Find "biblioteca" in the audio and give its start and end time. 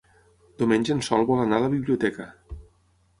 1.73-2.25